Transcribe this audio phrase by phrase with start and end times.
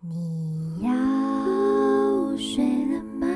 [0.00, 0.90] 你要
[2.36, 3.26] 睡了吗？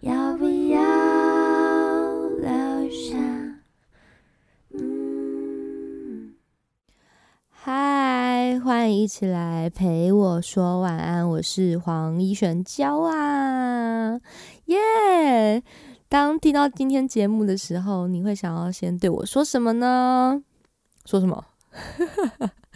[0.00, 0.80] 要不要
[2.38, 3.16] 留下？
[4.72, 6.34] 嗯，
[7.50, 14.18] 嗨，欢迎一起来陪我说晚安，我是黄一璇娇啊，
[14.64, 15.62] 耶！
[16.08, 20.42] 当听到今天节目的时候，你会想要先对我说什么呢？
[21.04, 21.44] 说什么？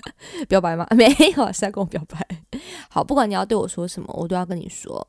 [0.48, 0.86] 表白吗？
[0.96, 1.06] 没
[1.36, 2.26] 有，是在跟我表白。
[2.88, 5.06] 好，不管你要对我说什么，我都要跟你说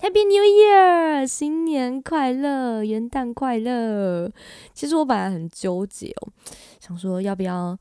[0.00, 4.30] Happy New Year，新年快乐，元旦快乐。
[4.74, 6.32] 其实我本来很纠结哦，
[6.80, 7.78] 想说要不要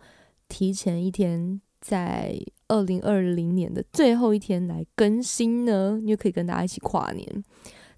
[0.47, 5.97] 提前一天，在二零二零年的最后一天来更新呢？
[6.01, 7.43] 因为可以跟大家一起跨年。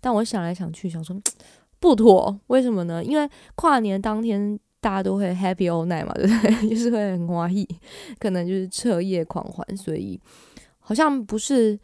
[0.02, 1.16] 但我想来想去，想说
[1.80, 3.04] 不妥，为什么呢？
[3.04, 4.60] 因为跨年当天。
[4.86, 6.70] 大家都会 happy all night 嘛，对不对？
[6.70, 7.68] 就是会很花意，
[8.20, 10.22] 可能就是彻夜狂欢，所以
[10.78, 11.80] 好像不是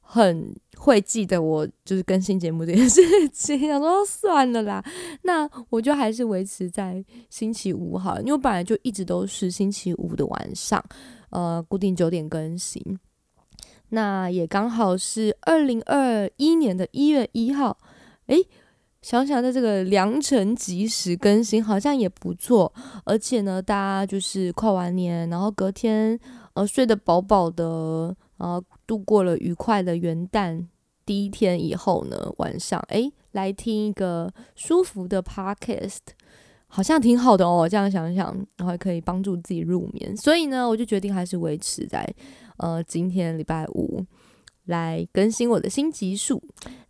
[0.00, 3.56] 很会记得我就是更新节目这件事情。
[3.68, 4.84] 想说算了啦，
[5.22, 10.84] 那我就还是维持在星期五好了，因为我本来就一直都是星期五的晚上，
[11.30, 12.82] 呃，固定九点更新。
[13.90, 17.78] 那也刚好是二零二一年的一月一号，
[18.26, 18.44] 诶。
[19.02, 22.70] 想想在这个良辰吉时更新，好像也不错。
[23.04, 26.18] 而且呢，大家就是跨完年，然后隔天
[26.52, 30.66] 呃睡得饱饱的，然后度过了愉快的元旦
[31.06, 36.00] 第一天以后呢，晚上诶来听一个舒服的 podcast，
[36.66, 37.66] 好像挺好的哦。
[37.66, 40.14] 这样想想，然后可以帮助自己入眠。
[40.18, 42.06] 所以呢，我就决定还是维持在
[42.58, 44.04] 呃今天礼拜五
[44.66, 46.42] 来更新我的新集数。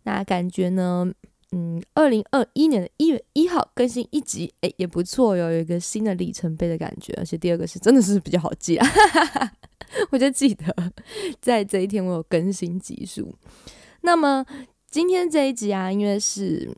[0.03, 1.09] 那感觉呢？
[1.51, 7.13] 嗯，二零二一年的一月一号更新一集，哎，也不错哟，有一个新的里程碑的感觉。
[7.17, 8.87] 而且第二个是真的是比较好记啊，
[10.11, 10.73] 我就记得
[11.41, 13.35] 在这一天我有更新集数。
[14.01, 14.45] 那么
[14.89, 16.73] 今天这一集啊，因为是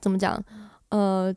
[0.00, 0.44] 怎么讲？
[0.90, 1.34] 呃。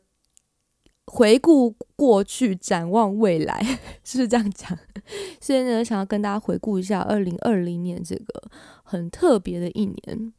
[1.10, 3.60] 回顾过去，展望未来，
[4.04, 4.78] 是不是这样讲？
[5.40, 8.42] 所以呢，想要跟大家回顾一下二零二零年这个
[8.82, 10.32] 很特别的一年。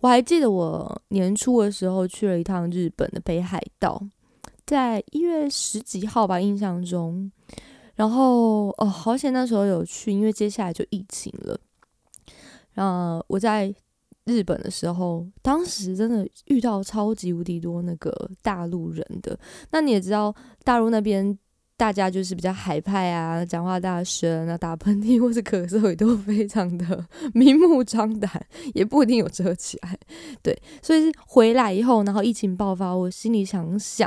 [0.00, 4.02] 我还记得我年初的时候去了一趟日本的北海道，
[4.66, 7.30] 在一月十几号吧，印象中。
[7.94, 11.58] 然后哦，好险那时候有去，因为接下来就疫情了。
[12.74, 13.74] 后我在。
[14.28, 19.36] 日本的时候，当时真的遇到超级无敌多那个大陆人的。
[19.70, 21.36] 那你也知道，大陆那边
[21.76, 28.30] 大家就是比较海派啊，讲话大声啊，打喷嚏或是咳嗽也都非常的明目张胆，
[28.74, 29.98] 也不一定有遮起来。
[30.42, 34.06] 对，所以是回来以后，然后疫情爆发，我心里想想，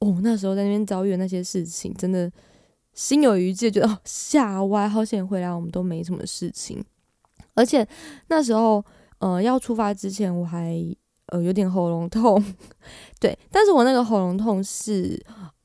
[0.00, 2.30] 哦，那时候在那边遭遇那些事情，真的
[2.92, 6.84] 心有余悸，觉得哦，吓歪，好险回来我们都没什么事情，
[7.54, 7.86] 而且
[8.28, 8.84] 那时候。
[9.18, 10.76] 呃，要出发之前我还
[11.28, 12.42] 呃有点喉咙痛，
[13.18, 15.18] 对，但是我那个喉咙痛是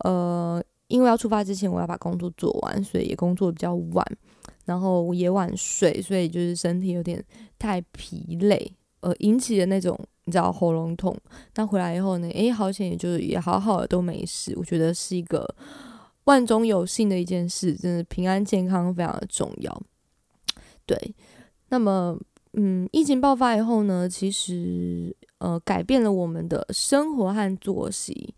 [0.06, 4.06] 呃，因为要出发之前我要把工作做完，所以也工作比较晚，
[4.66, 7.24] 然后也晚睡，所以就是身体有点
[7.60, 11.16] 太疲累，呃，引起的那种你知道喉咙痛。
[11.56, 15.46] 那回来以后呢，诶，好险，也就也好好的都没事，我觉得是一个
[16.24, 19.82] 万中有幸的一件事，真的平安健康非常的重要。
[20.86, 20.98] 对，
[21.68, 22.18] 那么。
[22.54, 28.36] 嗯，疫情爆发以后呢，其实呃改变了我们的生活和作息，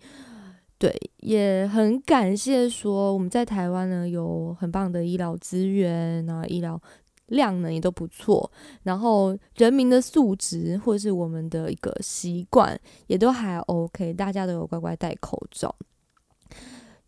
[0.77, 6.79] 对，也很感谢说我们在台湾呢有很棒的医疗资源啊，医疗
[7.27, 8.51] 量呢也都不错，
[8.83, 15.75] 然后人民的素质或者是我们的一个习惯也都还 OK，大家都有乖乖戴口罩。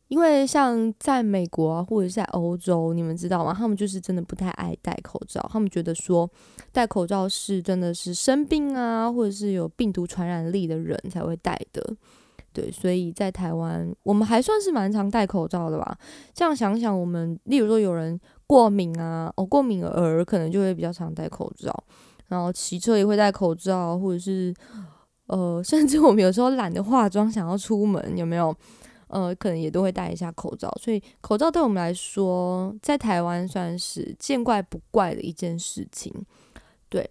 [0.07, 3.53] 因为像在美国啊，或者在欧洲，你们知道吗？
[3.57, 5.43] 他们就是真的不太爱戴口罩。
[5.51, 6.29] 他们觉得说
[6.71, 11.95] 戴口罩是真的是生病啊，或者是有病毒传染力的人才会戴的。
[12.53, 15.97] 对，所以在台湾，我们还算是蛮常戴口罩的吧。
[16.33, 18.17] 这样想想，我们例如说有人
[18.47, 21.83] 过敏啊，哦，过敏儿可能就会比较常戴口罩，
[22.27, 24.53] 然后骑车也会戴口罩，或者是
[25.27, 28.56] 呃， 甚至我们有时候懒得化妆，想要出门，有没有？
[29.07, 36.12] 呃，可能也都会戴一下口罩，所以口罩对我们来说，在台湾算是见怪不怪的一件事情。
[36.90, 37.10] 对，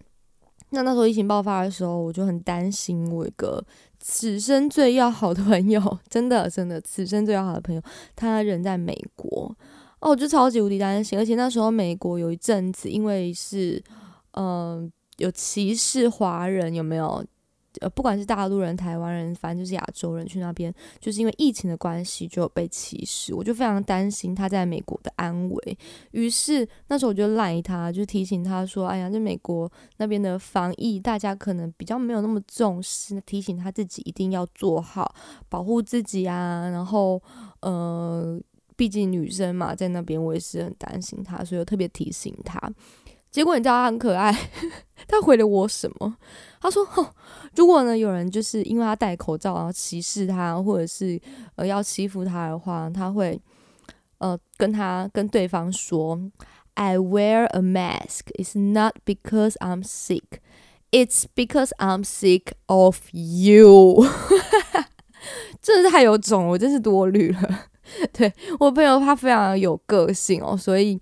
[0.71, 3.63] 那那时候疫情爆发的时候，我就很担心我一个
[3.99, 7.81] 此生最要好的朋友，真的真的此生最要好的朋友，
[8.15, 9.55] 他人在美国
[9.99, 11.17] 哦，我就超级无敌担心。
[11.17, 13.81] 而且那时候美国有一阵子，因为是
[14.31, 17.25] 嗯有歧视华人，有没有？
[17.81, 25.77] 呃，不管是大陆人、台湾人，反正就是亚洲人去那边，就是因为疫情的关系就有被歧视，我就非常担心他在美国的安危。
[26.11, 35.13] 于是那时候我就赖他，就提醒他说：“哎呀，在美国那边的防疫，大家可能比较没有那么重视，提醒他自己一定要做好
[35.49, 37.21] 保护自己啊。”然后，
[37.61, 38.39] 呃，
[38.75, 42.59] 毕竟女生嘛，在那边我也是很担心他，所以我特别提醒他。
[43.35, 44.33] 结果你知道他很可爱，
[45.09, 46.15] 他回了我什么？
[46.61, 46.87] 他说
[47.57, 51.19] ：“如果呢有人就是因为他戴口罩然后歧视他，或者是
[51.57, 53.37] 呃要欺负他的话，他会
[54.19, 56.17] 呃跟他跟对方说
[56.75, 58.21] ：‘I wear a mask.
[58.39, 60.39] It's not because I'm sick.
[60.91, 64.05] It's because I'm sick of you。
[65.61, 67.65] ’真是太有种了，我真是多虑了。
[68.13, 70.97] 对我朋友他非常有个性哦，所以。”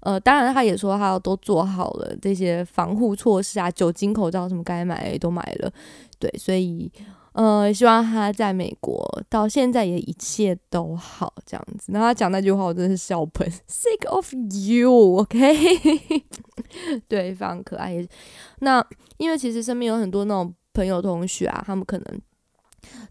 [0.00, 5.72] 呃，当然，他也说他都做好了这些防护措施啊，酒精口罩什么该买都买了，
[6.18, 6.90] 对，所以
[7.32, 11.92] 呃，希望他在美国到现在也一切都好这样子。
[11.92, 14.32] 然后他讲那句话，我真的是笑喷，sick of
[14.66, 15.38] you，OK，
[17.06, 18.06] 对，非常可爱。
[18.60, 18.84] 那
[19.18, 22.20] 因为其实身边有很多那种朋友同学啊，他们可能。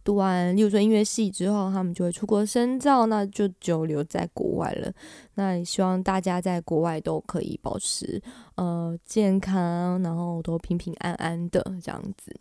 [0.03, 4.91] 读完，例如说音乐系之后，他们就会出国深造，那就就留在国外了。
[5.35, 8.21] 那也希望大家在国外都可以保持
[8.55, 12.35] 呃健康，然后都平平安安的这样子。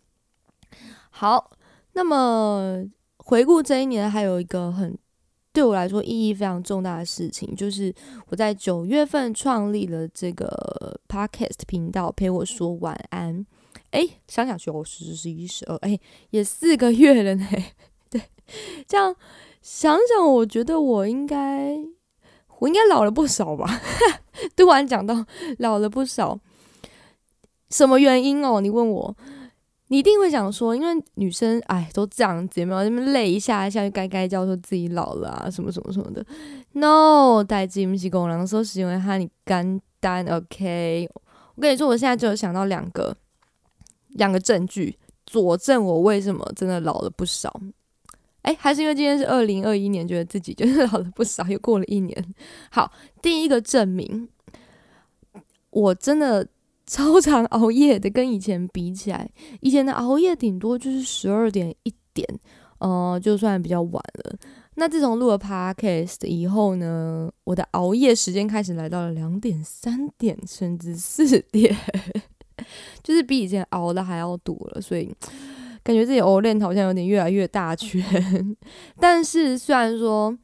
[1.09, 1.51] 好，
[1.93, 2.83] 那么
[3.17, 4.97] 回顾这一年，还有一个很
[5.51, 7.93] 对我来说意义非常重大的事情，就是
[8.27, 13.45] 我在九月份创立了这个 podcast 频道，陪我说晚安。
[13.91, 15.97] 哎，想想九，十、十一、十二，哎，
[16.31, 17.47] 也四个月了呢。
[18.09, 18.21] 对，
[18.87, 19.15] 这样
[19.61, 21.77] 想想，我觉得我应该，
[22.59, 23.81] 我应该老了不少吧。
[24.55, 25.25] 突然讲到
[25.59, 26.39] 老了不少，
[27.69, 28.61] 什么原因哦？
[28.61, 29.15] 你问我，
[29.87, 32.83] 你一定会想说，因为女生哎都这样子，有没有？
[32.83, 36.25] 那么累一下一下就该该叫说自己老了啊，什么什么什么的。
[36.73, 40.25] No，代志不是工人说是因为哈你干单。
[40.27, 41.09] OK，
[41.55, 43.15] 我跟你说，我现在就有想到两个。
[44.17, 47.61] 两个证据佐证我为什么真的老了不少。
[48.43, 52.35] 哎，还是因为今天是二零二一年，觉得自己就是老了不少， 又过了一年。
[52.71, 52.89] 好，
[53.21, 54.29] 第一个证明，
[55.69, 56.47] 我真的
[56.85, 59.29] 超常熬夜的，跟以前比起来，
[59.59, 62.25] 以前的熬夜顶多就是十二点一点，
[62.79, 64.37] 呃，就算比较晚了。
[64.75, 71.75] 那自从录了 podcast 以后呢，我的熬夜时间开始来到了两点、三点，甚至四点。
[73.03, 75.13] 就是比以前熬的还要多了，所以
[75.83, 78.03] 感觉自己熬练好像有点越来越大圈。
[78.99, 80.37] 但是虽然说，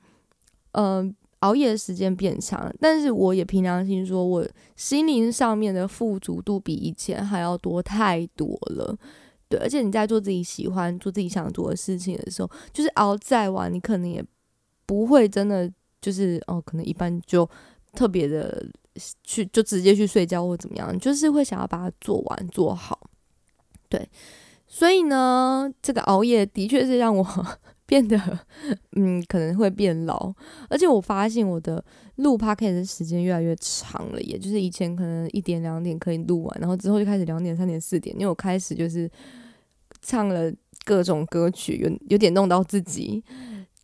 [0.72, 8.98] 嗯，熬夜的时间变长，但是我也凭良心说，我心灵上面的富足度比以前还要多太多了。
[9.50, 14.24] 对，而且你在做自己喜欢、做自己想做的事情的时候，就是熬再晚，你可能也
[14.86, 15.70] 不会真的
[16.02, 17.48] 就是哦，可能一般就
[17.94, 18.66] 特别的。
[19.24, 23.00] 去就直接去睡觉或怎么样，就是会想要把它做完做好，
[23.90, 24.08] 对，
[24.68, 27.26] 所以呢，这个熬夜的确是让我
[27.86, 28.18] 变得
[28.96, 30.34] 嗯可能会变老，
[30.70, 31.84] 而且我发现我的
[32.18, 39.10] 录 p o c a s 的时间越来越长了，也就是以前可能一点两点可以录完，然后之后就开始两点三点四点，因为我开始就是
[40.02, 40.54] 唱了
[40.86, 43.24] 各种歌曲，有有点弄到自己，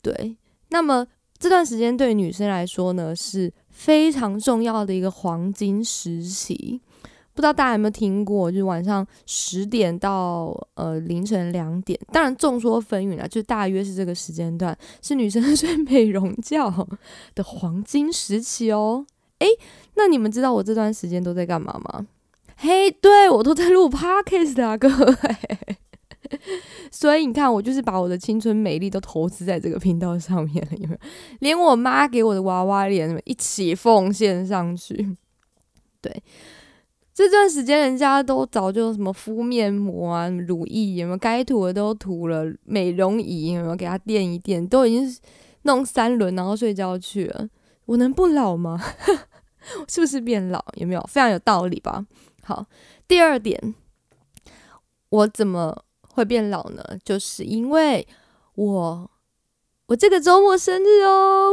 [0.02, 0.38] 对，
[0.70, 1.06] 那么
[1.38, 3.52] 这段时间对女生来说呢是。
[3.80, 6.82] 非常重要的一个黄金时期，
[7.34, 8.52] 不知道大家有没有听过？
[8.52, 16.86] 就是晚上十点到呃凌晨两点，当然众说纷纭啊，就大约是这个时间段是女生睡美容觉
[17.34, 19.06] 的黄金时期哦。
[19.40, 19.48] 诶，
[19.96, 22.06] 那你们知道我这段时间都在干嘛吗？
[22.58, 25.79] 嘿，对我都在录 podcast 啊，各位。
[26.92, 31.00] 所以你看，我就是把我的青春美丽都投资在这个频道上面了，有没有？
[31.40, 35.16] 连我妈给我的娃娃脸一起奉献上去。
[36.02, 36.24] 对，
[37.14, 41.18] 这段时间人家都早就什么敷面膜啊、乳液，有没有？
[41.18, 43.76] 该涂的都涂了，美容仪有没有？
[43.76, 45.18] 给他垫一垫，都已经
[45.64, 47.50] 弄三轮，然后睡觉去了。
[47.86, 48.80] 我能不老吗？
[49.90, 50.64] 是不是变老？
[50.76, 51.02] 有没有？
[51.10, 52.06] 非常有道理吧？
[52.44, 52.66] 好，
[53.08, 53.76] 第二点，
[55.10, 55.84] 我怎么？
[56.14, 58.08] 会变老呢，就是因为
[58.56, 59.10] 我
[59.88, 61.52] 我这个周末生日哦，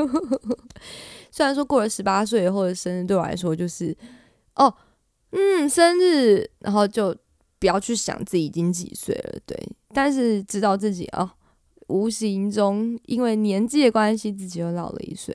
[1.30, 3.96] 虽然说过了十八岁以后的生日对我来说就是
[4.54, 4.74] 哦，
[5.30, 7.16] 嗯，生日，然后就
[7.58, 9.56] 不要去想自己已经几岁了，对，
[9.94, 11.30] 但是知道自己哦，
[11.88, 15.34] 无形中因为年纪的关系，自己又老了一岁，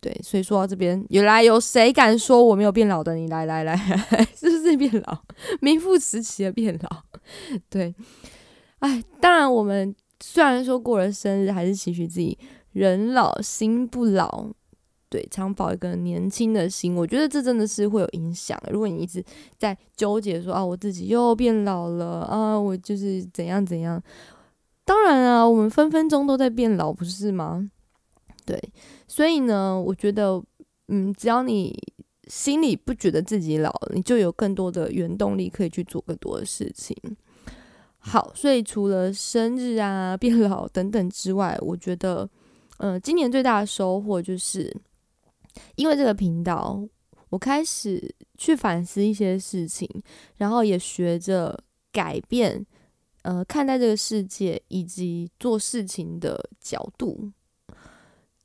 [0.00, 3.14] 对，所以说到这边，原来有谁敢说我没有变老的？
[3.14, 3.76] 你来来来，
[4.36, 5.18] 是不是变老？
[5.60, 7.02] 名副其实的变老。
[7.68, 7.94] 对，
[8.80, 12.38] 哎，当然我们虽然说过了生日，还是期许自己
[12.72, 14.46] 人老心不老，
[15.08, 16.94] 对，常保一个年轻的心。
[16.94, 18.60] 我觉得这真的是会有影响。
[18.70, 19.24] 如果你一直
[19.58, 24.02] 在纠结说啊，我自己又变老了啊，我就是怎样怎样。
[24.84, 27.70] 当然啊，我们分分钟都在变老，不是吗？
[28.44, 28.60] 对，
[29.06, 30.42] 所以呢，我觉得，
[30.88, 31.76] 嗯，只要你
[32.30, 36.96] 心里不觉得自己老，你就有更多的原动力可以去做更多的事情。
[37.98, 42.30] 好，所以除了生日啊、变老等等之外，我觉得，
[42.78, 44.74] 嗯，今年最大的收获就是，
[45.74, 46.80] 因为这个频道，
[47.30, 49.86] 我开始去反思一些事情，
[50.36, 52.64] 然后也学着改变。
[53.22, 57.30] 呃，看待这个世界以及做事情的角度，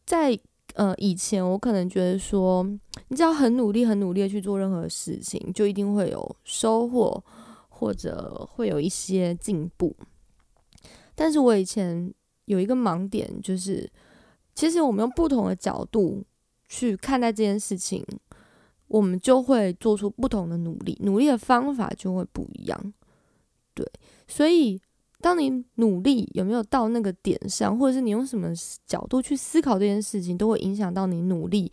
[0.06, 0.38] 在
[0.75, 2.63] 呃以前，我可能觉得说，
[3.08, 7.24] 你只要很努力、很努力的去做任何事情，就一定会有收获，
[7.70, 9.96] 或者会有一些进步。
[11.15, 12.13] 但是我以前
[12.46, 13.89] 有一个盲点，就是
[14.53, 16.24] 其实我们用不同的角度
[16.67, 18.05] 去看待这件事情，
[18.88, 22.94] 我们就会做出不同的努力，努力的方法就会不一样。
[23.74, 23.89] 对。
[24.27, 24.82] 所以，
[25.22, 28.50] 当你努力有没有到那个点上，或者是你用什么
[28.86, 31.72] 角度去思考这件事情，都会影响到你努力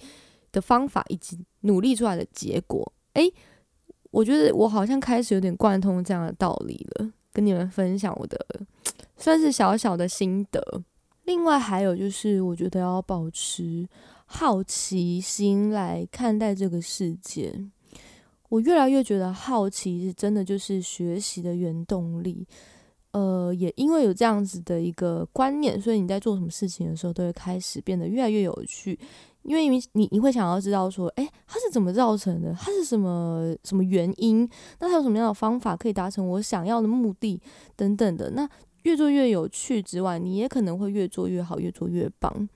[0.51, 2.93] 的方法以及努力出来的结果。
[3.15, 3.33] 诶，
[4.11, 8.39] 我觉得我好像开始有点贯通这样的道理了，跟你们分享我的
[9.19, 10.83] 算是小小的心得。
[11.25, 13.87] 另外还有就是，我觉得要保持
[14.27, 17.55] 好奇心来看待这个世界。
[18.49, 22.47] 我越来越觉得好奇是真的，就是学习的原动力。
[23.13, 28.99] 呃，也因为有这样子的一个观念，所以你在做什么事情的时候，都会开始变得越来越有趣。
[29.43, 32.55] 因为你你你会想要知道说，诶，它是怎么造成的？
[32.55, 34.49] 它是什么什么原因？
[34.79, 37.41] 那它有什么样的方法可以达成我想要的目的？
[37.75, 38.31] 等等的。
[38.31, 38.49] 那
[38.85, 42.49] 越做越有趣之外，你也可能会越做越好，越做越棒。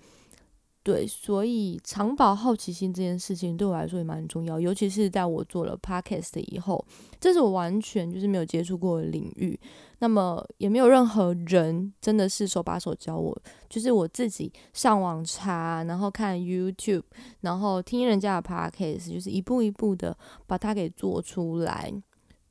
[0.87, 6.87] 对，所以长保好奇心这件事情对我来说也蛮重要，尤其是在我做了 podcast 以后，
[7.19, 9.59] 这是我完全就是没有接触过的领域，
[9.99, 13.37] 那么也没有任何人真的是手把手教我，
[13.69, 17.03] 就是我自己上网查，然后看 YouTube，
[17.41, 20.17] 然后听人家的 podcast，就是一步一步的
[20.47, 21.93] 把它给做出来。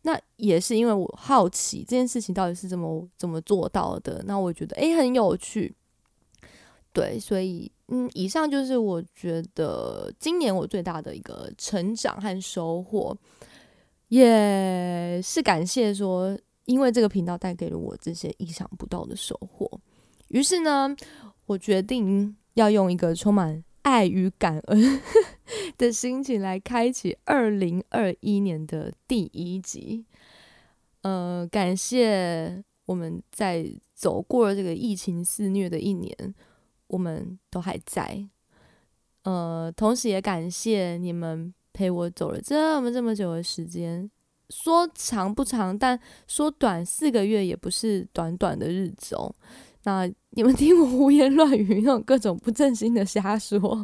[0.01, 5.73] 那也是因为我好奇这件事情到底是怎么怎么做到的，那我觉得诶很有趣。
[6.91, 13.15] 对，所以嗯，以上就是我觉得今年我最大的一个成长和收获，
[14.07, 19.69] 也是感谢说，因为这个频道带给了我这些意想不到的收获。
[20.29, 20.95] 于是呢，
[21.45, 25.01] 我决定要用一个充满爱与感恩
[25.77, 30.03] 的心情来开启二零二一年的第一集。
[31.03, 33.63] 呃，感谢我们在
[33.93, 36.33] 走过了这个疫情肆虐的一年。
[36.87, 38.27] 我们都还在，
[39.23, 44.09] 呃，同时也感谢你们陪我走了这么这么久的时间。
[44.51, 49.33] 说长不长，但说短四个月也不是短短的日子哦。
[49.85, 53.83] 那你们 听我胡言乱语，那种各种不正经的瞎说，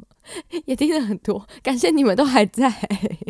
[0.66, 1.48] 也听了很多。
[1.64, 2.72] 感谢你们都还在。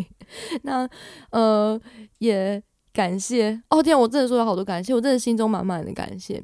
[0.64, 0.86] 那
[1.30, 1.80] 呃，
[2.18, 2.62] 也
[2.92, 6.42] 感谢哦天，我真的说了好多感谢，我真的心中满满的感谢。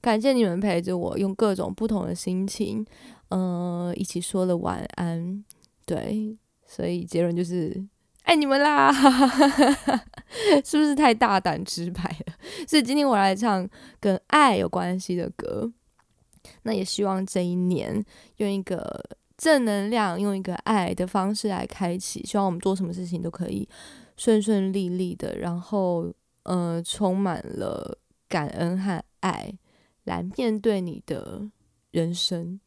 [0.00, 2.84] 感谢你们陪着我，用各种不同的心情，
[3.30, 5.44] 嗯，一起说了晚安。
[5.84, 6.36] 对，
[6.66, 7.84] 所以结论就是
[8.22, 8.92] 爱你们啦，
[10.64, 12.34] 是不是太大胆直白了？
[12.66, 15.72] 所以今天我来唱跟爱有关系的歌。
[16.62, 18.02] 那也希望这一年
[18.36, 19.02] 用一个
[19.36, 22.24] 正能量、用一个爱的方式来开启。
[22.24, 23.68] 希望我们做什么事情都可以
[24.16, 26.12] 顺顺利利的，然后，
[26.44, 29.52] 呃，充满了感恩和爱。
[30.08, 31.42] 来面对你的
[31.92, 32.58] 人生，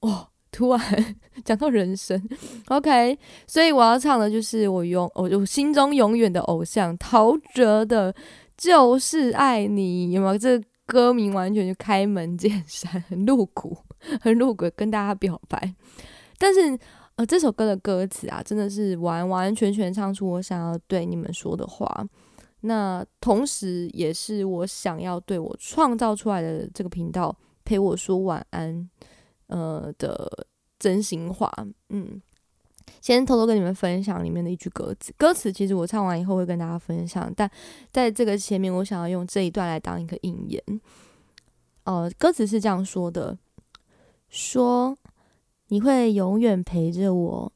[0.00, 0.28] 哇！
[0.56, 0.80] 突然
[1.44, 2.28] 讲到人生
[2.68, 8.12] ，OK，所以我要唱的就是我永我我心中永远的偶像陶喆的
[8.56, 10.38] 《就是爱你》，有没有？
[10.38, 13.76] 这歌名完全就开门见山，很露骨，
[14.20, 15.74] 很露骨，跟大家表白。
[16.38, 16.78] 但是
[17.16, 22.06] 呃，这首歌的歌词啊，真的是完完全全唱出我想要对你们说的话。
[22.66, 28.88] 那同时，也是我想要对我创造出来的这个频道陪我说晚安，
[29.48, 30.46] 呃的
[30.78, 31.52] 真心话。
[31.90, 32.22] 嗯，
[33.02, 35.12] 先偷偷跟你们分享里面的一句歌词。
[35.18, 37.50] 歌词其实我唱完以后会跟大家分享，但
[37.92, 40.80] 在这个前面，我想要用这一段来当一个引言。
[41.84, 43.36] 哦，歌词是这样说的：
[44.30, 44.96] 说
[45.68, 47.52] 你会永远陪着我，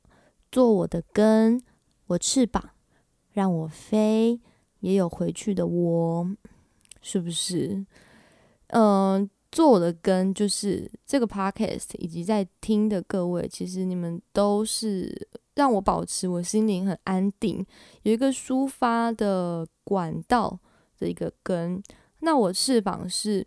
[0.53, 1.63] 做我的根，
[2.09, 2.63] 我翅膀，
[3.33, 4.39] 让我飞。
[4.81, 6.29] 也有回去的窝，
[7.01, 7.85] 是不是？
[8.69, 17.65] 嗯，做我的根就是这个 podcast，以及在听的各位，其实你们都是让我保持我心灵很安定，
[18.03, 20.59] 有一个抒发的管道
[20.99, 21.83] 的一个根。
[22.21, 23.47] 那我翅膀是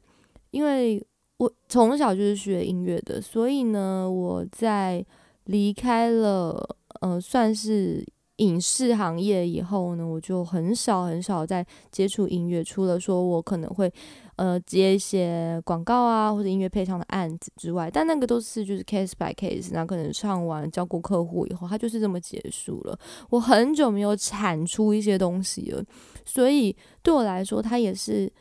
[0.49, 1.01] 因为
[1.37, 5.05] 我从小就是学音乐的，所以呢，我在
[5.45, 8.05] 离开了呃，算是。
[8.41, 13.91] 影视行业以后呢，我就很少很少在接触音乐，除了说我可能会
[14.35, 22.97] 呃接一些广告啊或者音乐配唱的案子之外，但那个都是就是 case by case，那可能唱完交过客户以后，它就是这么结束了。
[23.29, 25.83] 我很久没有产出一些东西了，
[26.25, 28.31] 所以对我来说，它也是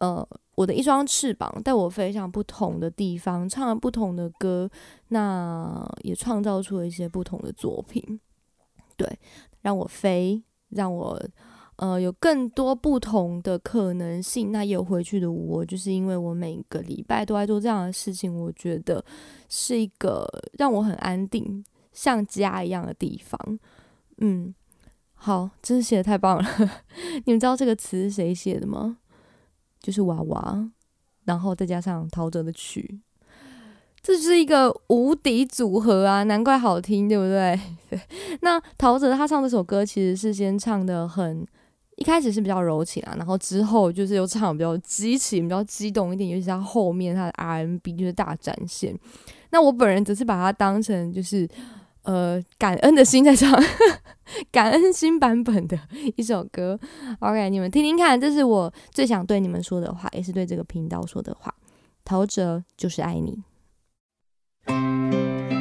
[0.00, 4.68] 呃我的一双翅膀，带我飞向不同的地方，唱了不同的歌，
[5.08, 8.20] 那也创造出了一些不同的作品。
[8.96, 9.18] 对，
[9.62, 11.22] 让我飞，让我
[11.76, 14.52] 呃有更多不同的可能性。
[14.52, 19.04] 那有回去的我，就是因为我每个礼拜都在做这样的事情，我觉得
[19.48, 23.58] 是一个让我很安定、像家一样的地方。
[24.18, 24.54] 嗯，
[25.14, 26.48] 好，真是写的太棒了。
[27.26, 28.98] 你们知道这个词是谁写的吗？
[29.80, 30.70] 就是娃娃，
[31.24, 33.00] 然后再加上陶喆的曲。
[34.04, 37.58] 这是一个无敌组合啊，难怪好听，对不对？
[38.42, 41.42] 那陶喆他唱这首歌，其实是先唱的很，
[41.96, 48.94] 一开始是比较柔情啊，然后之后就是又唱比较激情、比较激动一点，尤其是他后面他的 RMB 就是大展现。
[49.52, 51.48] 那我本人则是把它当成就是
[52.02, 53.58] 呃感恩的心在唱，
[54.52, 55.78] 感恩心版本的
[56.16, 56.78] 一首歌。
[57.20, 61.54] OK，你们听听看，这是我最想对你们说的话，也是对这个频道说的话。
[62.04, 63.42] 陶喆就是爱你。
[64.66, 65.53] 放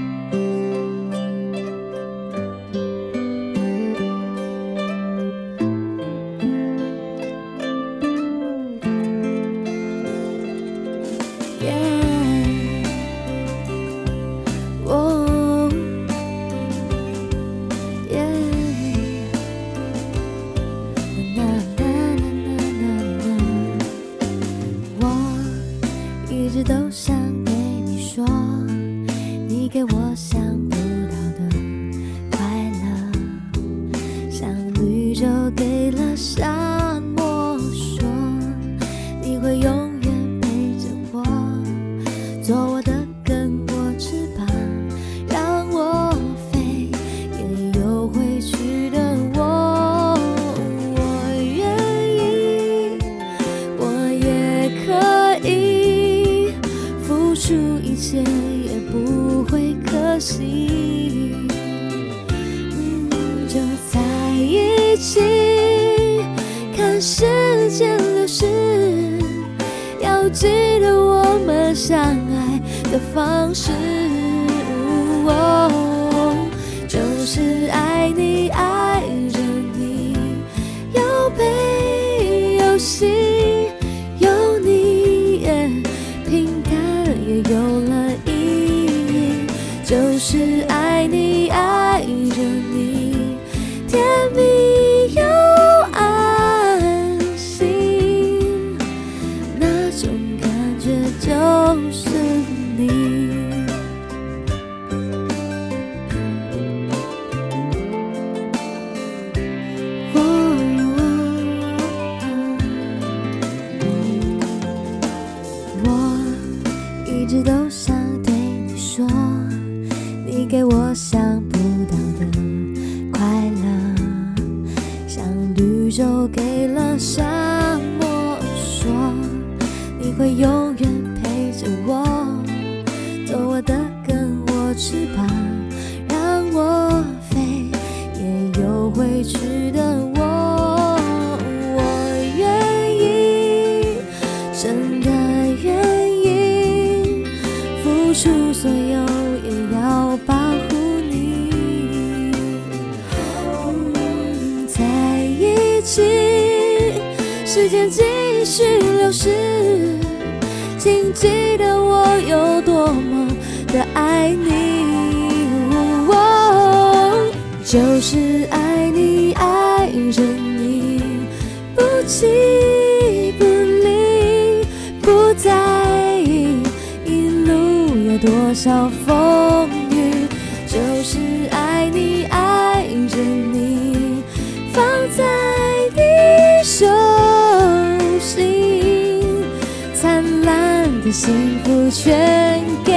[192.04, 192.92] 全给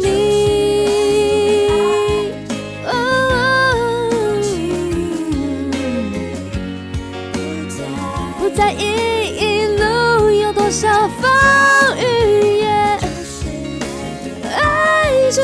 [0.00, 0.08] 你。
[8.38, 11.30] 不在意一路有多少风
[11.98, 12.64] 雨，
[14.56, 15.42] 爱着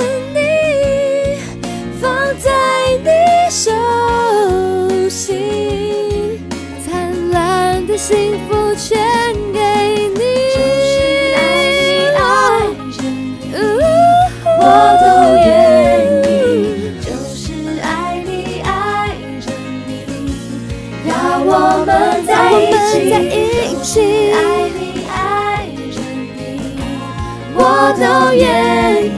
[27.98, 28.04] 都
[28.34, 28.44] 愿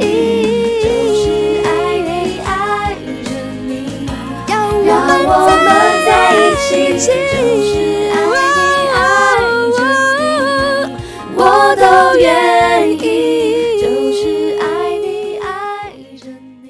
[0.01, 0.03] 意，
[0.81, 1.27] 就是
[1.65, 3.31] 爱你，爱着
[3.67, 4.07] 你，
[4.87, 4.89] 让
[5.27, 5.31] 我
[5.65, 5.67] 们
[6.07, 7.03] 在一起，就
[7.65, 7.69] 是
[8.15, 8.17] 爱
[8.55, 8.59] 你，
[8.95, 8.97] 爱
[9.77, 9.79] 着
[10.19, 10.23] 你，
[11.35, 11.41] 我
[11.77, 11.83] 都
[12.19, 12.23] 愿
[12.93, 12.97] 意，
[13.83, 14.63] 就是爱
[15.01, 15.47] 你，爱
[16.17, 16.23] 着
[16.63, 16.67] 你。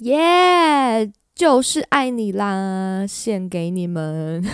[0.00, 4.44] 耶就是爱你啦，献给你们，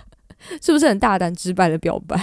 [0.60, 2.18] 是不是很大胆直白的表白？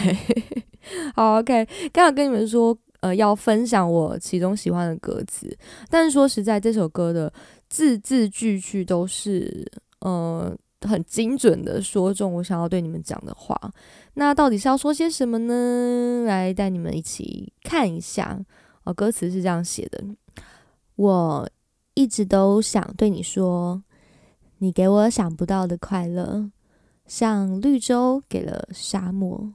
[1.16, 5.58] 好，OK，刚刚跟你们说，呃，要分享我其中喜欢的歌词，
[5.90, 7.32] 但是说实在，这首歌的
[7.70, 9.66] 字字句句都是，
[10.00, 13.58] 呃，很精准的说中我想要对你们讲的话。
[14.16, 16.26] 那到底是要说些什么呢？
[16.26, 18.38] 来带你们一起看一下。
[18.84, 20.04] 哦，歌词是这样写的：
[20.96, 21.50] 我
[21.94, 23.82] 一直都想对你说，
[24.58, 26.50] 你给我想不到的快乐，
[27.06, 29.54] 像绿洲给了沙漠。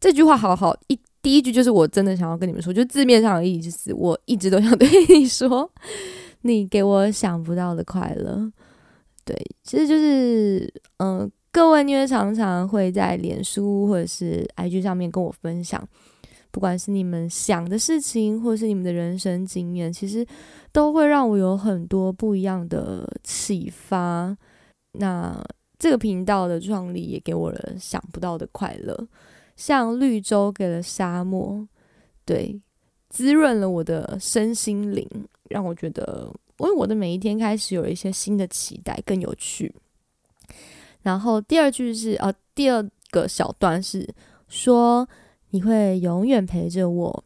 [0.00, 5.70] 这句话好好一第一句就是我真的想要跟你们说，就字面上的意思，我一直都想对你说，
[6.40, 8.50] 你给我想不到的快乐。
[9.26, 15.86] 对，其实就是嗯、各位因为常常会在脸书或者是 IG 上面跟我分享，
[16.50, 20.26] 不管是你们想的事情，或是你们的人生经验，其实
[20.72, 24.34] 都会让我有很多不一样的启发。
[24.92, 25.38] 那
[25.78, 29.06] 这个频道的创立也给我了想不到的快乐，
[29.58, 31.66] 像绿洲给了沙漠，
[32.24, 32.60] 对，
[33.10, 35.04] 滋润了我的身心灵，
[35.50, 39.74] 让我觉得为我的每一天开始有一些新的期待，更有趣。
[41.02, 44.08] 然后第二句是呃，第二个小段是
[44.46, 45.08] 说
[45.50, 47.24] 你会永远陪着我，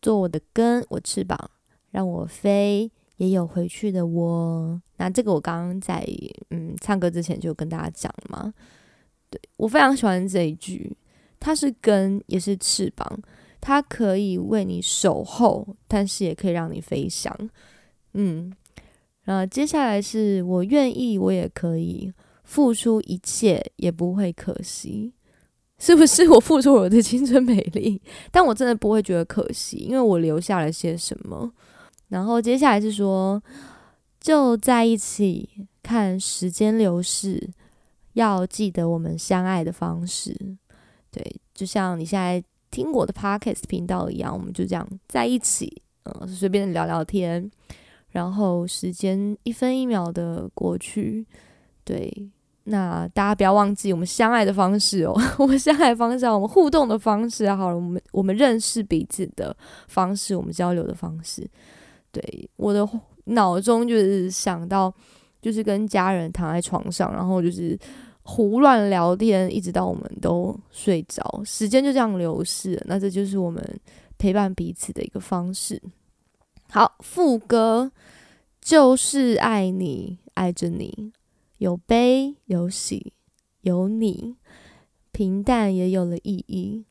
[0.00, 1.50] 做我的根，我翅膀，
[1.90, 4.80] 让我飞，也有回去的窝。
[4.98, 6.06] 那这个我刚刚在
[6.50, 8.54] 嗯唱歌之前就跟大家讲了嘛，
[9.28, 10.96] 对我非常喜欢这一句，
[11.44, 13.20] 它是根也是翅膀，
[13.60, 17.36] 它可以为你守候，但是也可以让你飞翔。
[18.14, 18.50] 嗯，
[19.24, 22.10] 然后接下来是我愿意，我也可以。
[22.44, 25.14] 付出一切也不会可惜，
[25.78, 26.28] 是不是？
[26.28, 31.50] 我付出我的青春美丽，但我真的不会觉得可惜，因为我留下了些什么。
[32.08, 33.42] 然后接下来是说，
[34.20, 37.50] 就在一起看时间流逝，
[38.12, 40.36] 要记得我们相爱的方式。
[41.14, 47.48] 对，就像你现在听我的 podcast 频道一样，我们就这样在一起，嗯，随便聊聊天，
[48.10, 51.24] 然后时间一分一秒的过去。
[51.84, 52.12] 对，
[52.64, 61.48] 那大家不要忘记我们相爱的方式哦， 我们相爱方式，我们互动的方式，好了，我们我们认识彼此的方式，我们交流的方式。
[62.10, 62.84] 对，我的
[63.26, 64.92] 脑中就是想到，
[65.40, 67.78] 就是跟家人躺在床上，然后就是
[68.24, 72.82] 胡乱聊天，一直到我们都睡着，时间就这样流逝。
[72.86, 73.62] 那这就是我们
[74.18, 75.80] 陪伴彼此的一个方式。
[76.70, 77.92] 好，副歌
[78.60, 81.12] 就是爱你，爱着你。
[81.58, 83.12] 有悲有喜，
[83.60, 84.36] 有你，
[85.12, 86.84] 平淡也有了意义，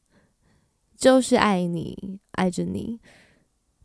[0.95, 2.99] 就是爱你，爱着你，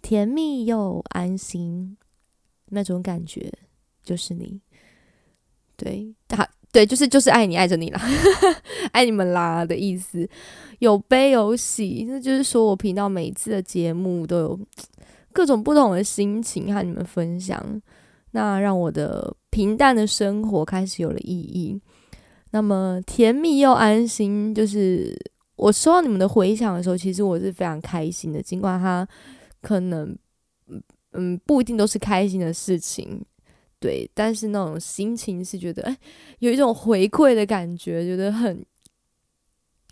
[0.01, 1.97] 甜蜜又安心，
[2.67, 3.53] 那种感觉
[4.03, 4.61] 就是你。
[5.77, 8.01] 对，他对，就是就是爱你，爱着你啦，
[8.93, 10.29] 爱你们啦的意思。
[10.81, 14.61] 有悲有喜，那就是说我频道每一次的节目都有
[15.33, 17.83] 各种不同的心情和你们分享。
[18.33, 21.81] 那让我的平淡的生活开始有了意义。
[22.51, 25.19] 那么甜蜜又安心，就是
[25.57, 28.43] 我收到你们的回响的时候，其实我是非常开心的。
[28.43, 29.09] 尽管它
[29.63, 30.17] 可能，
[31.13, 33.25] 嗯不一定都是开心的事情，
[33.81, 35.97] 对，但是那种心情是觉得，哎，
[36.41, 38.65] 有一种回馈的感觉，觉得很，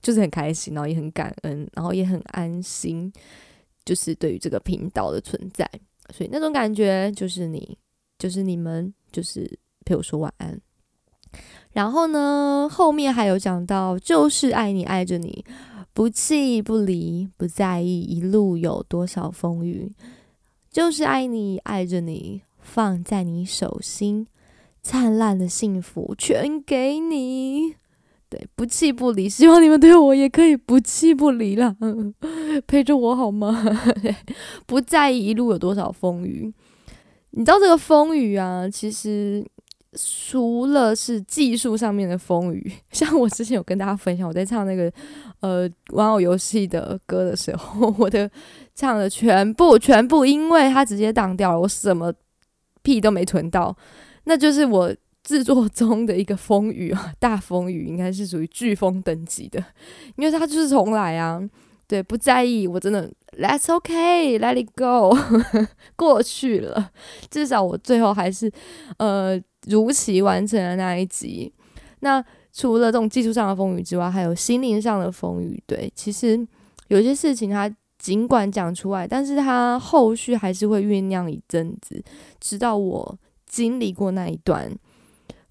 [0.01, 3.13] 就是很开心，然后也很感恩，然后也很安心，
[3.85, 5.69] 就是对于这个频道的存在，
[6.15, 7.79] 所以那种感觉就是你。
[8.19, 10.59] 就是你们，就是陪我说晚安。
[11.73, 15.45] 然后呢，后面还有讲到，就是爱你，爱着你，
[15.93, 19.93] 不弃不离，不在意一路有多少风雨，
[20.71, 24.27] 就是爱你，爱着你，放在你手心，
[24.83, 27.77] 灿烂的幸福全给你。
[28.29, 31.77] 对，不弃不离，希望你们对我也可以不弃不离了，
[32.67, 33.65] 陪着我好吗？
[34.67, 36.53] 不在意一路有多少风雨。
[37.31, 39.47] 你知道这个风雨啊，其实
[39.93, 44.93] 除了是技术上面的风雨， 像我之前有跟大家分享，我在唱那个
[45.41, 48.29] 呃玩偶游戏的歌的时候，我的
[48.75, 52.13] 唱的全部全部，因为它直接挡掉了，我什么
[52.87, 53.77] 屁都没存到，
[54.25, 54.95] 那就是我。
[55.27, 59.59] 制作中的一个风雨啊， 大风雨应该是属于飓风等级的，
[60.15, 61.43] 因为它就是重来啊。
[61.89, 65.19] 对，不在意，我真的 Let's OK，Let it go，
[65.99, 66.93] 过去了。
[67.29, 68.49] 至少我最后还是
[68.99, 71.53] 呃如期完成了那一集。
[72.03, 75.61] 那除了这种技术上的风雨之外，还有心灵上的风雨。
[75.67, 76.47] 对，其实
[76.87, 77.69] 有些事情它
[77.99, 82.03] 尽管讲出来，但是它后续还是会酝酿一阵子，
[82.41, 84.71] 直到我经历过那一段。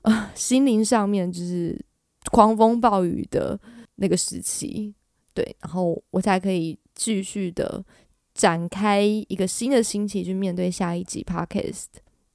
[0.03, 1.83] 啊，心灵上面就是
[2.31, 3.59] 狂风暴雨的
[3.95, 4.93] 那个时期，
[5.33, 7.83] 对，然后我才可以继续的
[8.35, 11.85] 展开一个新的星期去面对下一集 podcast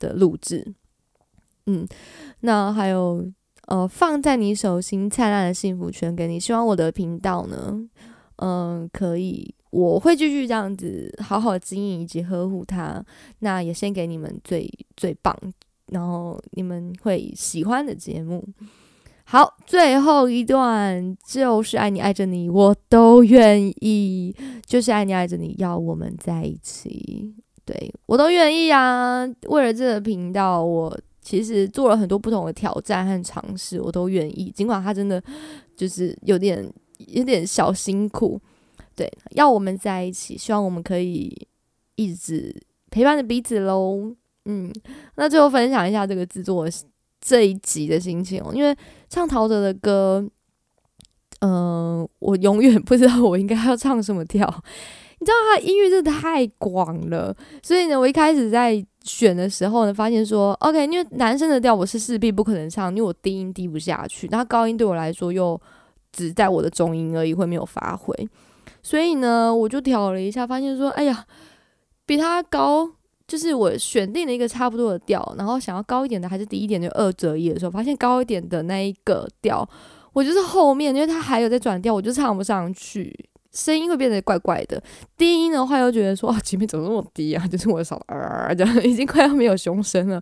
[0.00, 0.74] 的录制。
[1.66, 1.86] 嗯，
[2.40, 3.24] 那还有
[3.66, 7.80] 呃，放在你手心灿烂的幸福圈给你，希望我的频道呢，
[8.42, 13.04] 嗯，可以，我会继续这样子好好经营以及呵护它。
[13.40, 15.36] 那也先给你们最最棒。
[15.92, 18.46] 然后你们会喜欢的节目，
[19.24, 24.32] 好，最后一段就是爱你爱着你，我都愿意，
[24.64, 29.26] 就是爱你爱着你，要我们在一起，对我都愿意啊。
[29.48, 34.48] 为了这个频道，我其实做了很多不同的挑战和尝试，我都愿意。
[34.52, 35.20] 尽管它真的
[35.76, 36.64] 就是有点
[37.08, 38.40] 有点小辛苦，
[38.94, 41.46] 对，要我们在一起，希望我们可以
[41.96, 42.54] 一直
[42.90, 44.14] 陪伴着彼此喽。
[44.46, 44.72] 嗯，
[45.16, 46.66] 那最后分享一下这个制作
[47.20, 48.74] 这一集的心情哦，因为
[49.08, 50.26] 唱陶喆的歌，
[51.40, 54.46] 嗯，我永远不知道我应该要唱什么调。
[55.20, 65.60] 你知道他音乐真的太广了，所以呢，我一开始在选的时候呢，发现说，OK，因为男生的调我是势必不可能唱，因为我低音低不下去，那高音对我来说又
[66.12, 68.14] 只在我的中音而已，会没有发挥，
[68.82, 71.26] 所以呢，我就调了一下，发现说，哎呀，
[72.06, 72.92] 比他高。
[73.28, 79.64] 就是我选定了一个差不多的调，然后想要高一点的还是低一点，就二择一的时候，发现高一点的那一个调，
[80.12, 83.16] 我就是后面，因为它还有在转调，我就唱不上去，
[83.52, 84.82] 声音会变得怪怪的。
[85.16, 87.46] 低音的话又觉得说，啊，前面怎么那么低啊？
[87.46, 90.20] 就是我的嗓啊，这样已经快要没有胸声了，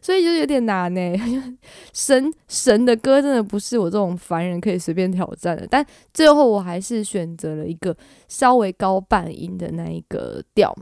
[0.00, 1.00] 所以就有点难呢。
[1.92, 7.96] 神神的歌真的不是我这种凡人可以随便挑战的，但最后我还是选择了一个
[8.28, 10.74] 稍微高半音的那一个调。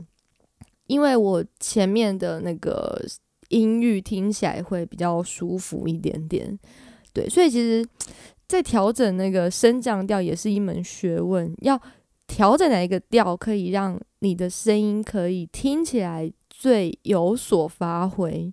[0.87, 2.99] 因为我前面的那个
[3.49, 6.57] 音域听起来会比较舒服一点点，
[7.13, 7.87] 对，所以其实，
[8.47, 11.79] 在调整那个升降调也是一门学问，要
[12.25, 18.51] 调整哪一个调可以让你的声音可以听起来最有所发挥，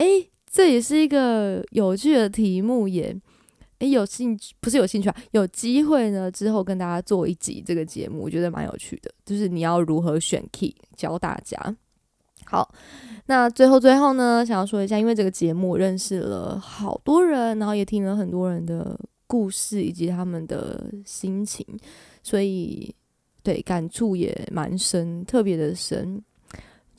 [0.00, 3.14] 诶，这也是一个有趣的题目耶。
[3.80, 5.16] 诶，有兴趣不是有兴趣啊？
[5.32, 9.10] 有机会呢，之后跟大家做一集这个节目，我觉得蛮有趣的。
[9.26, 11.76] 就是你要如何选 key，教大家。
[12.46, 12.74] 好，
[13.26, 21.64] 那最后最后呢，想要说一下，因为这个节目认识了好多人，然后也听了很多人的故事以及他们的心情，
[22.22, 22.94] 所以
[23.42, 26.22] 对感触也蛮深，特别的深。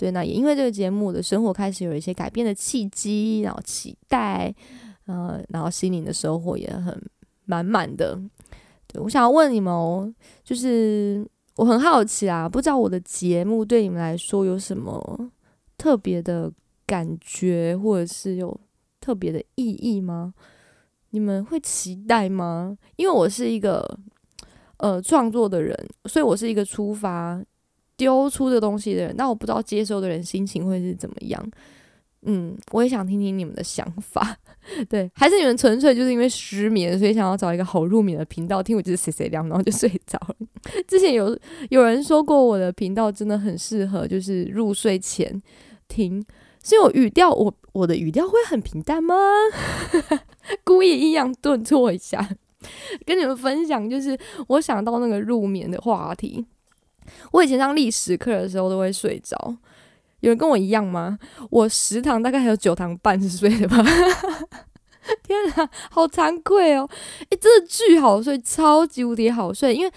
[0.01, 4.51] 对，那也因为这个节目的生活开始有一些改变的契机，然后期待。
[5.05, 6.99] 呃，然后心灵的收获也很
[7.45, 8.19] 满满的。
[8.87, 10.11] 对我想要问你们哦，
[10.43, 11.23] 就是
[11.57, 15.31] 我很好奇啊，不知道我的节目对你们来说有什么
[15.77, 16.51] 特别的
[16.87, 18.59] 感觉，或者是有
[18.99, 20.33] 特别的意义吗？
[21.09, 22.75] 你们会期待吗？
[22.95, 23.99] 因为我是一个
[24.77, 27.43] 呃创作的人，所以我是一个出发
[28.01, 31.51] 丢出的东西的人，那我不知道接收的人心情会是怎么样。
[32.23, 34.35] 嗯，我也想听听你们的想法。
[34.89, 40.35] 对，还是你们纯粹就是因为失眠，所以想要找一个好入眠的频道听，我就是谁谁凉，然后就睡着了。
[40.87, 41.37] 之前有
[41.69, 45.39] 有人说过我的频道真的很适合，就是入睡前
[45.87, 46.25] 听。
[46.63, 49.15] 是因为我语调，我我的语调会很平淡吗？
[50.63, 52.27] 故意抑扬顿挫一下，
[53.05, 56.47] 跟你们分享，就是我想到那个入眠的话题。
[57.31, 59.55] 我以前上历史课的时候都会睡着。
[60.21, 61.17] 有人跟我一样吗？
[61.49, 63.77] 我十堂大概还有九堂半是睡的吧，
[65.23, 66.87] 天啊，好惭愧哦！
[67.29, 69.73] 诶，真的巨好睡，超级无敌好睡。
[69.73, 69.91] 因为，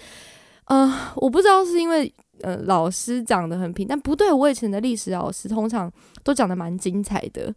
[0.65, 5.91] 呃，我不知道是因为呃老师讲的很平，但不对，我以前的历史老师通常
[6.23, 7.53] 都讲的蛮精彩的，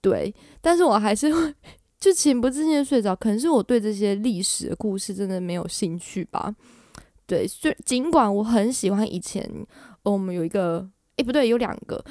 [0.00, 0.34] 对。
[0.62, 1.54] 但是我还是会
[2.00, 6.54] 就情不自禁的睡着，可能是我对这些历史的故事真的没有兴趣吧。
[7.30, 9.48] 对，虽尽管我很喜欢以前，
[10.02, 12.04] 我们有一个，诶，不对，有两个。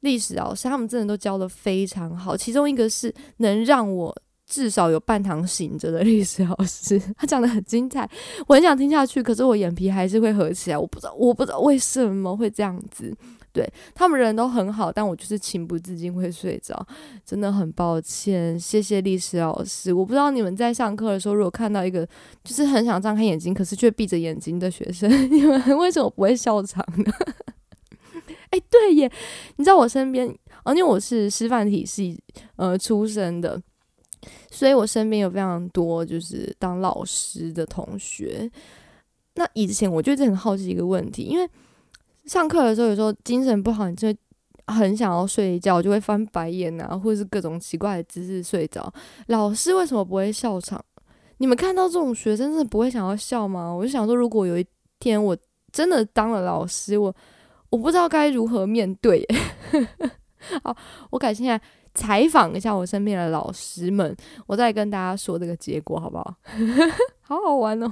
[0.00, 4.12] 历史老师他们真的都教的非常好，其中一个是能让我
[4.46, 8.08] 至少有半堂醒着的历史老师，他讲的很精彩，
[8.46, 13.14] 我很想听下去，可是我眼皮还是会合起来，我不知道我不知道为什么会这样子。
[13.52, 16.86] 对他们人都很好，但我就是情不自禁会睡着，
[17.24, 18.60] 真的很抱歉。
[18.60, 22.06] 谢谢历史老师，我不知道你们在上课的时候，如果看到一个
[22.44, 27.10] 就是很想张开眼睛，可是却闭着眼睛的学生，你们为什么不会笑场呢？
[28.50, 29.10] 哎，对耶，
[29.56, 30.28] 你知道我身边，
[30.64, 32.22] 哦，因为我是师范体系
[32.56, 33.58] 呃出身的，
[34.50, 38.50] 所以我身边有非常多就是当老师的同学。
[39.34, 41.48] 那以前我就一直很好奇一个问题，因为
[42.24, 44.14] 上课的时候有时候精神不好，你就
[44.66, 48.92] 很想要睡觉，就会翻白眼啊，或者是各种奇怪的姿势睡着。
[49.26, 50.82] 老师为什么不会笑场？
[51.38, 53.70] 你们看到这种学生，真的不会想要笑吗？
[53.72, 54.66] 我就想说，如果有一
[54.98, 55.36] 天我
[55.72, 57.14] 真的当了老师，我。
[57.68, 59.26] 我不知道该如何面对。
[60.62, 60.74] 好，
[61.10, 61.60] 我改现在
[61.96, 64.14] 采访一下我身边的老师们，
[64.46, 66.36] 我再跟大家说这个结果，好不好？
[67.22, 67.90] 好好玩哦。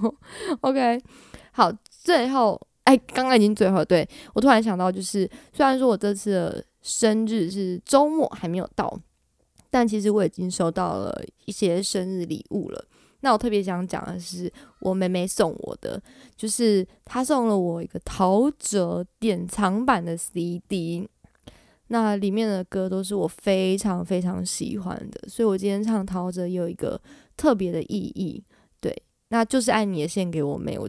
[0.61, 1.03] OK，
[1.51, 8.97] 好，最后，哎，刚刚已经最后，对我突然想到，就是虽然说我这次的生日是周末还没有到，
[9.71, 12.85] 但其实我已经收到了一些生日礼物了。
[13.21, 15.99] 那我特别想讲的是，我妹妹送我的，
[16.37, 21.09] 就是她送了我一个陶喆典藏版的 CD，
[21.89, 27.01] 那里面的歌都是我非常非常喜欢的，所以我今天唱陶喆有一个
[27.37, 28.43] 特别的意义，
[28.81, 28.95] 对，
[29.29, 30.89] 那就是爱你也献给我妹，我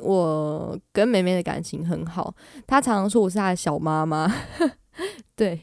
[0.00, 2.34] 我跟妹妹的感情很好，
[2.66, 4.32] 她常常说我是她的小妈妈。
[5.34, 5.58] 对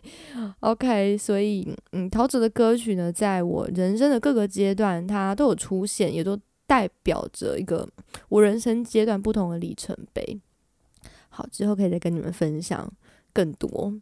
[0.61, 7.87] ，OK，所以嗯，陶喆的歌曲呢，在我人生的各个阶段，它都有出现，也都代表着一个
[8.27, 10.39] 我人生阶段不同的里程碑。
[11.29, 12.91] 好，之后可以再跟你们分享
[13.31, 13.93] 更多。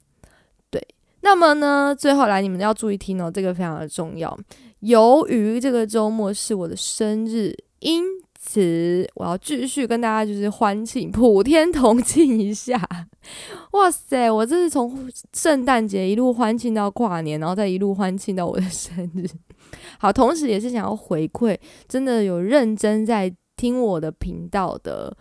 [1.27, 4.35] 那么呢，最后来你们要注意听哦，这个非常的重要。
[4.79, 8.01] 由于这个周末是我的生日，因
[8.39, 12.81] 此我要继续跟大家就是欢庆，普天同庆一下。
[13.73, 14.31] 哇塞！
[14.31, 19.27] 我这是从圣诞节一路欢庆到跨年，然后再一路欢庆到我的生日。
[19.99, 21.57] 好，同时也是想要回馈
[21.89, 25.13] 真的有认真在听我的频道的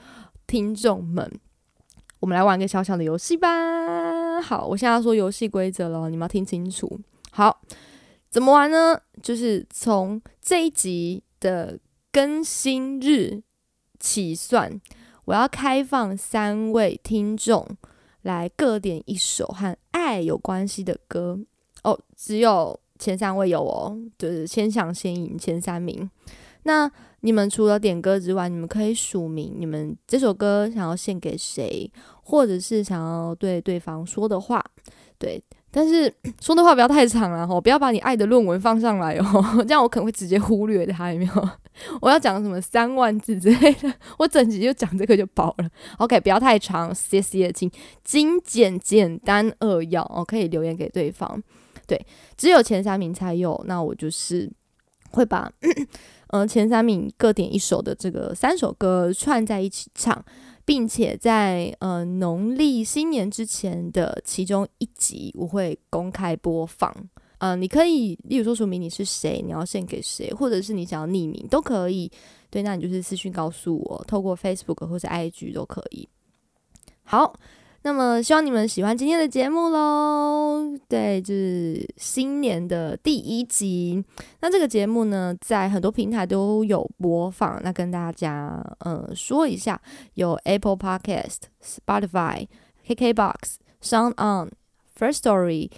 [0.46, 1.28] 听众们。
[2.20, 3.48] 我们来玩个小小的游戏吧。
[4.40, 7.00] 好，我现在要说游戏规则了，你们要听清楚。
[7.30, 7.62] 好，
[8.30, 9.00] 怎么玩呢？
[9.22, 11.78] 就是从这一集的
[12.12, 13.42] 更新日
[13.98, 14.80] 起算，
[15.26, 17.66] 我要开放三位听众。
[18.22, 21.38] 来各点一首和爱有关系的歌
[21.84, 26.10] 哦，只有前三位有哦，就是先抢先赢前三名。
[26.64, 26.90] 那
[27.26, 31.90] 你们除了点歌之外，你们可以署名，你们这首歌想要献给谁，
[32.22, 34.64] 或者是想要对对方说的话，
[35.18, 35.42] 对。
[35.72, 36.10] 但是
[36.40, 39.24] 说的话不要太长了吼，不要把你爱的论文放上来哦，
[39.66, 41.48] 这样我可能会直接忽略它，有没有？
[42.00, 45.68] 我要讲什么三万字之类的，我整集就讲这个就饱了。
[45.98, 47.70] OK，不要太长，谢谢，请
[48.04, 51.42] 精简、简单扼要哦，可以留言给对方。
[51.86, 52.00] 对，
[52.38, 54.50] 只有前三名才有，那我就是
[55.10, 55.52] 会把
[56.28, 60.24] 嗯前三名各点一首的这个三首歌串在一起唱。
[60.66, 66.92] 并且在呃农历新年之前的其中一集，我会公开播放。
[67.38, 72.10] 嗯，你可以，例如说署名你是谁，你要献给谁，或者是你想要匿名都可以。
[72.50, 76.08] 对，那你就是私讯告诉我，透过 Facebook 或者 IG 都可以。
[77.04, 77.32] 好。
[77.86, 80.76] 那么希望你们喜欢今天的节目喽。
[80.88, 84.04] 对，就是新年的第一集。
[84.40, 87.60] 那这个节目呢，在很多平台都有播放。
[87.62, 89.80] 那跟大家呃说一下，
[90.14, 92.48] 有 Apple Podcast、Spotify、
[92.84, 93.34] KKBox、
[93.80, 94.50] Sound On、
[94.98, 95.70] First Story、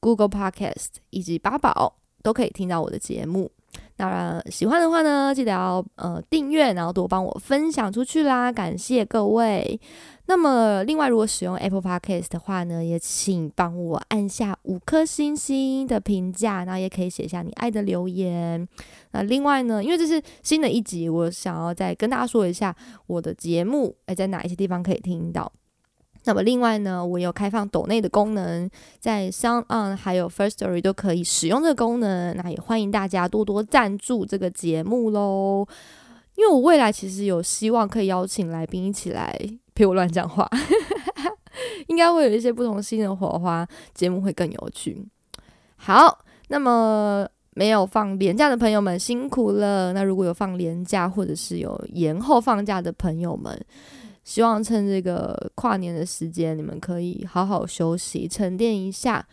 [0.00, 3.50] Google Podcast 以及八宝都可以听到我的节目。
[3.96, 9.80] 那喜欢的话呢，记得要呃订阅，然后多帮我分享出去啦，感谢各位。
[10.26, 18.66] 那么另外，如果使用 Apple Podcast 的话呢，也请帮我按下五颗星星的评价，然后也可以写下你爱的留言。
[19.12, 22.74] 那另外呢，因为这是新的一集，我想要再跟大家说一下
[23.06, 25.52] 我的节目，诶，在哪一些地方可以听到。
[26.24, 28.68] 那么另外呢，我有开放抖内的功能，
[28.98, 32.34] 在 Sound On 还有 First Story 都可以使用这个功能。
[32.34, 35.66] 那也欢迎大家多多赞助这个节目喽。
[36.36, 39.38] 因为我未来其实有希望可以邀请来宾一起来
[39.74, 40.48] 陪我乱讲话，
[41.88, 45.04] 应该会有一些不同新的火花，节目会更有趣。
[45.76, 49.92] 好，那么没有放年假的朋友们辛苦了。
[49.92, 53.58] 那如果有放年假或者是有延后放假的朋友们，
[54.22, 59.26] 希望趁这个跨年的时间，你们可以好好休息、沉淀一下，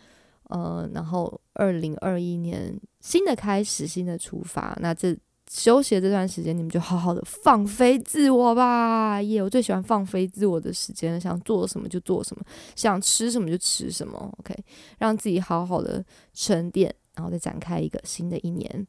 [0.50, 4.76] 呃，然后二零二一年新的开始、新的出发。
[4.80, 5.16] 那这
[5.52, 9.20] 休息的这段时间，你们就好好的放飞自我吧！
[9.20, 12.42] 耶，我最喜欢放飞自我的时间，想做什么就做什么，
[12.74, 14.32] 想吃什么就吃什么。
[14.38, 14.56] OK，
[14.98, 18.86] 让自己好好的沉淀，然后再展开一个新的一年。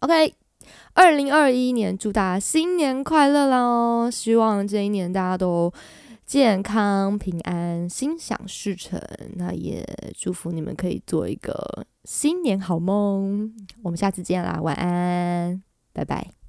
[0.00, 0.34] OK。
[0.92, 4.10] 二零二一年，祝大家新年快乐喽！
[4.10, 5.72] 希望这一年大家都
[6.26, 9.00] 健康平安、心想事成。
[9.36, 9.82] 那也
[10.14, 13.50] 祝福你们可以做一个新年好梦。
[13.82, 15.62] 我们下次见啦，晚安，
[15.92, 16.39] 拜拜。